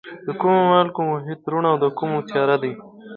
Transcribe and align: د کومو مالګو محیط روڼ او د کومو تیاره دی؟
د 0.27 0.29
کومو 0.41 0.61
مالګو 0.71 1.01
محیط 1.11 1.41
روڼ 1.51 1.63
او 1.71 1.75
د 1.83 1.85
کومو 1.97 2.17
تیاره 2.29 2.57
دی؟ 2.63 2.73